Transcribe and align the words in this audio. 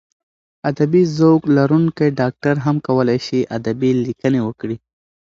ادبي 0.69 1.01
ذوق 1.19 1.43
لرونکی 1.55 2.07
ډاکټر 2.19 2.55
هم 2.65 2.75
کولای 2.87 3.19
شي 3.27 3.39
ادبي 3.57 3.91
لیکنې 4.05 4.39
وکړي. 4.43 4.77